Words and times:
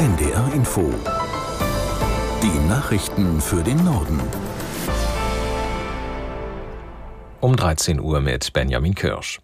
NDR 0.00 0.50
Info. 0.54 0.94
Die 2.42 2.68
Nachrichten 2.70 3.38
für 3.38 3.62
den 3.62 3.84
Norden. 3.84 4.18
Um 7.42 7.54
13 7.54 8.00
Uhr 8.00 8.22
mit 8.22 8.54
Benjamin 8.54 8.94
Kirsch. 8.94 9.42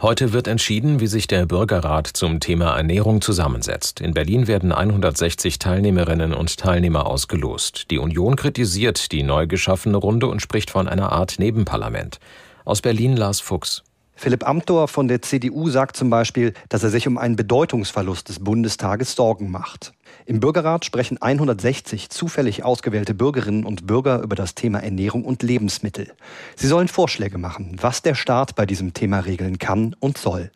Heute 0.00 0.32
wird 0.32 0.48
entschieden, 0.48 0.98
wie 0.98 1.06
sich 1.06 1.28
der 1.28 1.46
Bürgerrat 1.46 2.08
zum 2.08 2.40
Thema 2.40 2.76
Ernährung 2.76 3.20
zusammensetzt. 3.20 4.00
In 4.00 4.12
Berlin 4.12 4.48
werden 4.48 4.72
160 4.72 5.60
Teilnehmerinnen 5.60 6.34
und 6.34 6.58
Teilnehmer 6.58 7.06
ausgelost. 7.06 7.88
Die 7.92 8.00
Union 8.00 8.34
kritisiert 8.34 9.12
die 9.12 9.22
neu 9.22 9.46
geschaffene 9.46 9.98
Runde 9.98 10.26
und 10.26 10.42
spricht 10.42 10.72
von 10.72 10.88
einer 10.88 11.12
Art 11.12 11.38
Nebenparlament. 11.38 12.18
Aus 12.64 12.82
Berlin 12.82 13.16
Lars 13.16 13.40
Fuchs. 13.40 13.84
Philipp 14.14 14.46
Amthor 14.46 14.88
von 14.88 15.08
der 15.08 15.22
CDU 15.22 15.68
sagt 15.68 15.96
zum 15.96 16.10
Beispiel, 16.10 16.54
dass 16.68 16.82
er 16.82 16.90
sich 16.90 17.08
um 17.08 17.18
einen 17.18 17.36
Bedeutungsverlust 17.36 18.28
des 18.28 18.38
Bundestages 18.38 19.14
Sorgen 19.14 19.50
macht. 19.50 19.92
Im 20.26 20.38
Bürgerrat 20.38 20.84
sprechen 20.84 21.20
160 21.20 22.10
zufällig 22.10 22.64
ausgewählte 22.64 23.14
Bürgerinnen 23.14 23.64
und 23.64 23.86
Bürger 23.86 24.20
über 24.20 24.36
das 24.36 24.54
Thema 24.54 24.80
Ernährung 24.80 25.24
und 25.24 25.42
Lebensmittel. 25.42 26.12
Sie 26.54 26.68
sollen 26.68 26.88
Vorschläge 26.88 27.38
machen, 27.38 27.76
was 27.80 28.02
der 28.02 28.14
Staat 28.14 28.54
bei 28.54 28.66
diesem 28.66 28.94
Thema 28.94 29.20
regeln 29.20 29.58
kann 29.58 29.96
und 29.98 30.18
soll. 30.18 30.50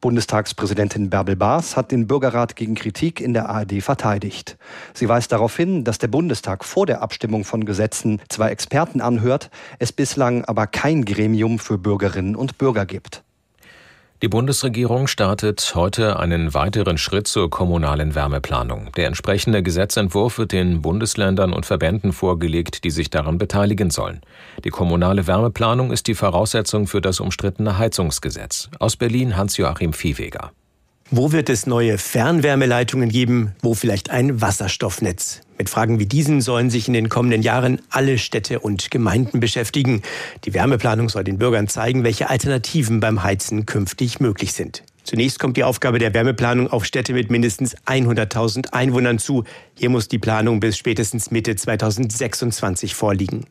Bundestagspräsidentin 0.00 1.10
Bärbel 1.10 1.36
Baas 1.36 1.76
hat 1.76 1.92
den 1.92 2.06
Bürgerrat 2.06 2.56
gegen 2.56 2.74
Kritik 2.74 3.20
in 3.20 3.34
der 3.34 3.50
ARD 3.50 3.82
verteidigt. 3.82 4.56
Sie 4.94 5.08
weist 5.08 5.30
darauf 5.30 5.54
hin, 5.54 5.84
dass 5.84 5.98
der 5.98 6.08
Bundestag 6.08 6.64
vor 6.64 6.86
der 6.86 7.02
Abstimmung 7.02 7.44
von 7.44 7.66
Gesetzen 7.66 8.22
zwar 8.30 8.50
Experten 8.50 9.02
anhört, 9.02 9.50
es 9.78 9.92
bislang 9.92 10.44
aber 10.46 10.66
kein 10.66 11.04
Gremium 11.04 11.58
für 11.58 11.76
Bürgerinnen 11.76 12.34
und 12.34 12.56
Bürger 12.56 12.86
gibt. 12.86 13.22
Die 14.22 14.28
Bundesregierung 14.28 15.06
startet 15.06 15.72
heute 15.74 16.18
einen 16.18 16.52
weiteren 16.52 16.98
Schritt 16.98 17.26
zur 17.26 17.48
kommunalen 17.48 18.14
Wärmeplanung. 18.14 18.92
Der 18.94 19.06
entsprechende 19.06 19.62
Gesetzentwurf 19.62 20.36
wird 20.36 20.52
den 20.52 20.82
Bundesländern 20.82 21.54
und 21.54 21.64
Verbänden 21.64 22.12
vorgelegt, 22.12 22.84
die 22.84 22.90
sich 22.90 23.08
daran 23.08 23.38
beteiligen 23.38 23.88
sollen. 23.88 24.20
Die 24.62 24.68
kommunale 24.68 25.26
Wärmeplanung 25.26 25.90
ist 25.90 26.06
die 26.06 26.14
Voraussetzung 26.14 26.86
für 26.86 27.00
das 27.00 27.18
umstrittene 27.18 27.78
Heizungsgesetz. 27.78 28.68
Aus 28.78 28.96
Berlin 28.96 29.38
Hans-Joachim 29.38 29.94
Viehweger. 29.94 30.52
Wo 31.12 31.32
wird 31.32 31.48
es 31.48 31.66
neue 31.66 31.98
Fernwärmeleitungen 31.98 33.08
geben? 33.08 33.52
Wo 33.62 33.74
vielleicht 33.74 34.10
ein 34.10 34.40
Wasserstoffnetz? 34.40 35.40
Mit 35.58 35.68
Fragen 35.68 35.98
wie 35.98 36.06
diesen 36.06 36.40
sollen 36.40 36.70
sich 36.70 36.86
in 36.86 36.94
den 36.94 37.08
kommenden 37.08 37.42
Jahren 37.42 37.80
alle 37.90 38.16
Städte 38.16 38.60
und 38.60 38.92
Gemeinden 38.92 39.40
beschäftigen. 39.40 40.02
Die 40.44 40.54
Wärmeplanung 40.54 41.08
soll 41.08 41.24
den 41.24 41.38
Bürgern 41.38 41.66
zeigen, 41.66 42.04
welche 42.04 42.30
Alternativen 42.30 43.00
beim 43.00 43.24
Heizen 43.24 43.66
künftig 43.66 44.20
möglich 44.20 44.52
sind. 44.52 44.84
Zunächst 45.10 45.40
kommt 45.40 45.56
die 45.56 45.64
Aufgabe 45.64 45.98
der 45.98 46.14
Wärmeplanung 46.14 46.68
auf 46.68 46.84
Städte 46.84 47.14
mit 47.14 47.32
mindestens 47.32 47.76
100.000 47.78 48.72
Einwohnern 48.72 49.18
zu. 49.18 49.42
Hier 49.76 49.90
muss 49.90 50.06
die 50.06 50.20
Planung 50.20 50.60
bis 50.60 50.78
spätestens 50.78 51.32
Mitte 51.32 51.56
2026 51.56 52.94
vorliegen. 52.94 53.46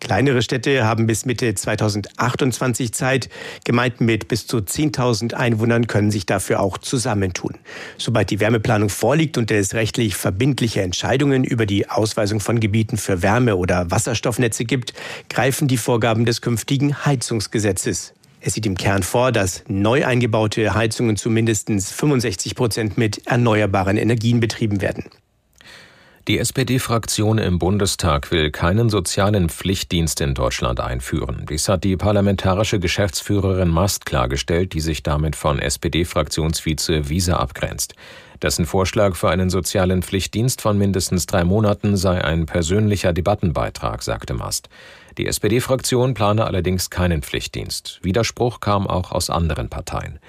Kleinere 0.00 0.40
Städte 0.40 0.86
haben 0.86 1.06
bis 1.06 1.26
Mitte 1.26 1.54
2028 1.54 2.94
Zeit. 2.94 3.28
Gemeinden 3.64 4.06
mit 4.06 4.26
bis 4.28 4.46
zu 4.46 4.56
10.000 4.56 5.34
Einwohnern 5.34 5.86
können 5.86 6.10
sich 6.10 6.24
dafür 6.24 6.60
auch 6.60 6.78
zusammentun. 6.78 7.58
Sobald 7.98 8.30
die 8.30 8.40
Wärmeplanung 8.40 8.88
vorliegt 8.88 9.36
und 9.36 9.50
es 9.50 9.74
rechtlich 9.74 10.16
verbindliche 10.16 10.80
Entscheidungen 10.80 11.44
über 11.44 11.66
die 11.66 11.90
Ausweisung 11.90 12.40
von 12.40 12.58
Gebieten 12.58 12.96
für 12.96 13.20
Wärme- 13.20 13.56
oder 13.56 13.90
Wasserstoffnetze 13.90 14.64
gibt, 14.64 14.94
greifen 15.28 15.68
die 15.68 15.76
Vorgaben 15.76 16.24
des 16.24 16.40
künftigen 16.40 17.04
Heizungsgesetzes. 17.04 18.14
Es 18.44 18.54
sieht 18.54 18.66
im 18.66 18.76
Kern 18.76 19.04
vor, 19.04 19.30
dass 19.30 19.62
neu 19.68 20.04
eingebaute 20.04 20.74
Heizungen 20.74 21.16
zu 21.16 21.30
mindestens 21.30 21.92
65 21.92 22.56
Prozent 22.56 22.98
mit 22.98 23.24
erneuerbaren 23.26 23.96
Energien 23.96 24.40
betrieben 24.40 24.80
werden. 24.80 25.04
Die 26.28 26.38
SPD-Fraktion 26.38 27.38
im 27.38 27.58
Bundestag 27.58 28.30
will 28.30 28.52
keinen 28.52 28.90
sozialen 28.90 29.48
Pflichtdienst 29.48 30.20
in 30.20 30.34
Deutschland 30.34 30.78
einführen. 30.78 31.46
Dies 31.50 31.68
hat 31.68 31.82
die 31.82 31.96
parlamentarische 31.96 32.78
Geschäftsführerin 32.78 33.68
Mast 33.68 34.06
klargestellt, 34.06 34.72
die 34.72 34.80
sich 34.80 35.02
damit 35.02 35.34
von 35.34 35.58
SPD-Fraktionsvize 35.58 37.08
Wiese 37.08 37.40
abgrenzt. 37.40 37.96
Dessen 38.40 38.66
Vorschlag 38.66 39.16
für 39.16 39.30
einen 39.30 39.50
sozialen 39.50 40.04
Pflichtdienst 40.04 40.60
von 40.60 40.78
mindestens 40.78 41.26
drei 41.26 41.42
Monaten 41.42 41.96
sei 41.96 42.22
ein 42.22 42.46
persönlicher 42.46 43.12
Debattenbeitrag, 43.12 44.04
sagte 44.04 44.34
Mast. 44.34 44.68
Die 45.18 45.26
SPD-Fraktion 45.26 46.14
plane 46.14 46.44
allerdings 46.44 46.88
keinen 46.88 47.22
Pflichtdienst. 47.22 47.98
Widerspruch 48.04 48.60
kam 48.60 48.86
auch 48.86 49.10
aus 49.10 49.28
anderen 49.28 49.68
Parteien. 49.68 50.20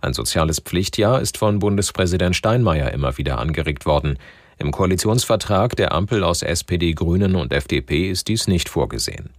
Ein 0.00 0.14
soziales 0.14 0.60
Pflichtjahr 0.60 1.20
ist 1.20 1.38
von 1.38 1.58
Bundespräsident 1.58 2.36
Steinmeier 2.36 2.92
immer 2.92 3.18
wieder 3.18 3.40
angeregt 3.40 3.84
worden. 3.84 4.16
Im 4.60 4.72
Koalitionsvertrag 4.72 5.74
der 5.74 5.92
Ampel 5.92 6.22
aus 6.22 6.42
SPD, 6.42 6.92
Grünen 6.92 7.34
und 7.34 7.50
FDP 7.50 8.10
ist 8.10 8.28
dies 8.28 8.46
nicht 8.46 8.68
vorgesehen. 8.68 9.30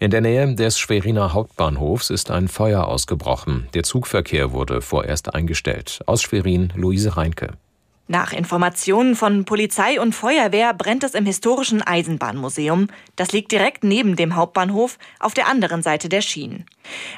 In 0.00 0.10
der 0.10 0.20
Nähe 0.20 0.56
des 0.56 0.76
Schweriner 0.76 1.32
Hauptbahnhofs 1.32 2.10
ist 2.10 2.32
ein 2.32 2.48
Feuer 2.48 2.88
ausgebrochen. 2.88 3.68
Der 3.74 3.84
Zugverkehr 3.84 4.50
wurde 4.50 4.80
vorerst 4.82 5.32
eingestellt. 5.32 6.00
Aus 6.06 6.20
Schwerin 6.20 6.72
Luise 6.74 7.16
Reinke. 7.16 7.52
Nach 8.08 8.32
Informationen 8.32 9.14
von 9.14 9.44
Polizei 9.44 10.00
und 10.00 10.16
Feuerwehr 10.16 10.74
brennt 10.74 11.04
es 11.04 11.14
im 11.14 11.24
historischen 11.24 11.80
Eisenbahnmuseum. 11.80 12.88
Das 13.14 13.30
liegt 13.30 13.52
direkt 13.52 13.84
neben 13.84 14.16
dem 14.16 14.34
Hauptbahnhof 14.34 14.98
auf 15.20 15.34
der 15.34 15.46
anderen 15.46 15.84
Seite 15.84 16.08
der 16.08 16.22
Schienen. 16.22 16.66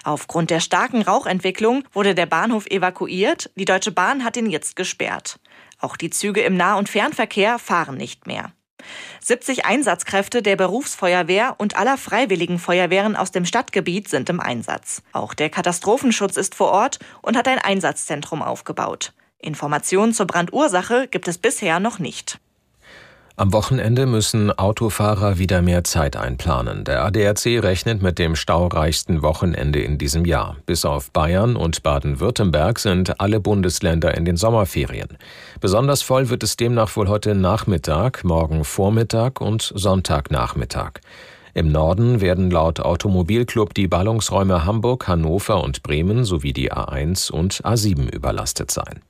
Aufgrund 0.04 0.50
der 0.50 0.60
starken 0.60 1.00
Rauchentwicklung 1.00 1.84
wurde 1.94 2.14
der 2.14 2.26
Bahnhof 2.26 2.66
evakuiert. 2.66 3.50
Die 3.56 3.64
Deutsche 3.64 3.92
Bahn 3.92 4.22
hat 4.22 4.36
ihn 4.36 4.50
jetzt 4.50 4.76
gesperrt. 4.76 5.40
Auch 5.78 5.96
die 5.96 6.10
Züge 6.10 6.40
im 6.42 6.56
Nah- 6.56 6.76
und 6.76 6.88
Fernverkehr 6.88 7.58
fahren 7.58 7.96
nicht 7.96 8.26
mehr. 8.26 8.52
70 9.20 9.64
Einsatzkräfte 9.64 10.42
der 10.42 10.56
Berufsfeuerwehr 10.56 11.54
und 11.58 11.76
aller 11.76 11.96
freiwilligen 11.96 12.58
Feuerwehren 12.58 13.16
aus 13.16 13.30
dem 13.30 13.46
Stadtgebiet 13.46 14.08
sind 14.08 14.28
im 14.28 14.40
Einsatz. 14.40 15.02
Auch 15.12 15.34
der 15.34 15.50
Katastrophenschutz 15.50 16.36
ist 16.36 16.54
vor 16.54 16.70
Ort 16.70 16.98
und 17.22 17.36
hat 17.36 17.48
ein 17.48 17.58
Einsatzzentrum 17.58 18.42
aufgebaut. 18.42 19.12
Informationen 19.38 20.12
zur 20.12 20.26
Brandursache 20.26 21.08
gibt 21.08 21.28
es 21.28 21.38
bisher 21.38 21.80
noch 21.80 21.98
nicht. 21.98 22.38
Am 23.36 23.52
Wochenende 23.52 24.06
müssen 24.06 24.52
Autofahrer 24.52 25.38
wieder 25.38 25.60
mehr 25.60 25.82
Zeit 25.82 26.16
einplanen. 26.16 26.84
Der 26.84 27.04
ADAC 27.04 27.46
rechnet 27.64 28.00
mit 28.00 28.20
dem 28.20 28.36
staureichsten 28.36 29.22
Wochenende 29.22 29.80
in 29.80 29.98
diesem 29.98 30.24
Jahr. 30.24 30.56
Bis 30.66 30.84
auf 30.84 31.10
Bayern 31.10 31.56
und 31.56 31.82
Baden-Württemberg 31.82 32.78
sind 32.78 33.20
alle 33.20 33.40
Bundesländer 33.40 34.16
in 34.16 34.24
den 34.24 34.36
Sommerferien. 34.36 35.18
Besonders 35.60 36.02
voll 36.02 36.28
wird 36.28 36.44
es 36.44 36.56
demnach 36.56 36.94
wohl 36.94 37.08
heute 37.08 37.34
Nachmittag, 37.34 38.22
morgen 38.22 38.62
Vormittag 38.62 39.40
und 39.40 39.72
Sonntagnachmittag. 39.74 41.00
Im 41.54 41.72
Norden 41.72 42.20
werden 42.20 42.52
laut 42.52 42.78
Automobilclub 42.78 43.74
die 43.74 43.88
Ballungsräume 43.88 44.64
Hamburg, 44.64 45.08
Hannover 45.08 45.64
und 45.64 45.82
Bremen 45.82 46.24
sowie 46.24 46.52
die 46.52 46.72
A1 46.72 47.32
und 47.32 47.64
A7 47.64 48.12
überlastet 48.12 48.70
sein. 48.70 49.02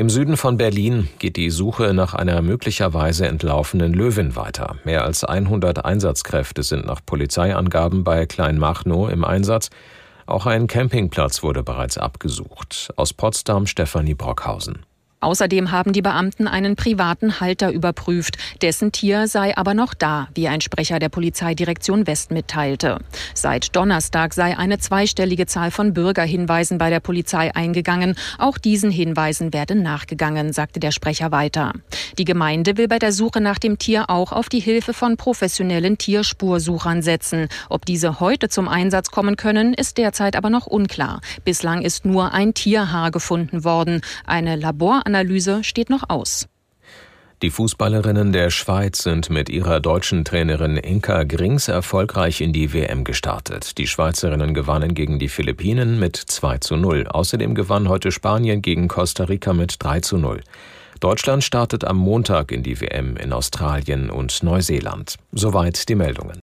Im 0.00 0.08
Süden 0.08 0.38
von 0.38 0.56
Berlin 0.56 1.10
geht 1.18 1.36
die 1.36 1.50
Suche 1.50 1.92
nach 1.92 2.14
einer 2.14 2.40
möglicherweise 2.40 3.26
entlaufenen 3.26 3.92
Löwin 3.92 4.34
weiter. 4.34 4.76
Mehr 4.82 5.04
als 5.04 5.24
100 5.24 5.84
Einsatzkräfte 5.84 6.62
sind 6.62 6.86
nach 6.86 7.02
Polizeiangaben 7.04 8.02
bei 8.02 8.24
Kleinmachnow 8.24 9.10
im 9.10 9.26
Einsatz. 9.26 9.68
Auch 10.24 10.46
ein 10.46 10.68
Campingplatz 10.68 11.42
wurde 11.42 11.62
bereits 11.62 11.98
abgesucht. 11.98 12.94
Aus 12.96 13.12
Potsdam 13.12 13.66
Stefanie 13.66 14.14
Brockhausen. 14.14 14.86
Außerdem 15.22 15.70
haben 15.70 15.92
die 15.92 16.00
Beamten 16.00 16.48
einen 16.48 16.76
privaten 16.76 17.40
Halter 17.40 17.70
überprüft. 17.70 18.38
Dessen 18.62 18.90
Tier 18.90 19.28
sei 19.28 19.54
aber 19.54 19.74
noch 19.74 19.92
da, 19.92 20.28
wie 20.34 20.48
ein 20.48 20.62
Sprecher 20.62 20.98
der 20.98 21.10
Polizeidirektion 21.10 22.06
West 22.06 22.30
mitteilte. 22.30 22.98
Seit 23.34 23.76
Donnerstag 23.76 24.32
sei 24.32 24.56
eine 24.56 24.78
zweistellige 24.78 25.44
Zahl 25.44 25.70
von 25.70 25.92
Bürgerhinweisen 25.92 26.78
bei 26.78 26.88
der 26.88 27.00
Polizei 27.00 27.54
eingegangen. 27.54 28.14
Auch 28.38 28.56
diesen 28.56 28.90
Hinweisen 28.90 29.52
werde 29.52 29.74
nachgegangen, 29.74 30.54
sagte 30.54 30.80
der 30.80 30.90
Sprecher 30.90 31.30
weiter. 31.30 31.74
Die 32.16 32.24
Gemeinde 32.24 32.78
will 32.78 32.88
bei 32.88 32.98
der 32.98 33.12
Suche 33.12 33.42
nach 33.42 33.58
dem 33.58 33.78
Tier 33.78 34.08
auch 34.08 34.32
auf 34.32 34.48
die 34.48 34.60
Hilfe 34.60 34.94
von 34.94 35.18
professionellen 35.18 35.98
Tierspursuchern 35.98 37.02
setzen. 37.02 37.48
Ob 37.68 37.84
diese 37.84 38.20
heute 38.20 38.48
zum 38.48 38.68
Einsatz 38.68 39.10
kommen 39.10 39.36
können, 39.36 39.74
ist 39.74 39.98
derzeit 39.98 40.34
aber 40.34 40.48
noch 40.48 40.66
unklar. 40.66 41.20
Bislang 41.44 41.82
ist 41.82 42.06
nur 42.06 42.32
ein 42.32 42.54
Tierhaar 42.54 43.10
gefunden 43.10 43.64
worden. 43.64 44.00
Eine 44.26 44.56
Labor 44.56 45.02
Analyse 45.14 45.64
steht 45.64 45.90
noch 45.90 46.08
aus. 46.08 46.48
Die 47.42 47.50
Fußballerinnen 47.50 48.32
der 48.32 48.50
Schweiz 48.50 49.02
sind 49.02 49.30
mit 49.30 49.48
ihrer 49.48 49.80
deutschen 49.80 50.26
Trainerin 50.26 50.76
Inka 50.76 51.24
Grings 51.24 51.68
erfolgreich 51.68 52.42
in 52.42 52.52
die 52.52 52.74
WM 52.74 53.02
gestartet. 53.02 53.78
Die 53.78 53.86
Schweizerinnen 53.86 54.52
gewannen 54.52 54.94
gegen 54.94 55.18
die 55.18 55.28
Philippinen 55.28 55.98
mit 55.98 56.16
2 56.16 56.58
zu 56.58 56.76
0. 56.76 57.06
Außerdem 57.08 57.54
gewann 57.54 57.88
heute 57.88 58.12
Spanien 58.12 58.60
gegen 58.60 58.88
Costa 58.88 59.24
Rica 59.24 59.54
mit 59.54 59.76
3 59.78 60.00
zu 60.00 60.18
0. 60.18 60.42
Deutschland 61.00 61.42
startet 61.42 61.84
am 61.84 61.96
Montag 61.96 62.52
in 62.52 62.62
die 62.62 62.78
WM 62.78 63.16
in 63.16 63.32
Australien 63.32 64.10
und 64.10 64.42
Neuseeland. 64.42 65.16
Soweit 65.32 65.88
die 65.88 65.94
Meldungen. 65.94 66.40